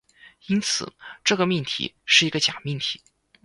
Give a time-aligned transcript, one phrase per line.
[0.47, 2.99] 因此，这个命题是一个假命题。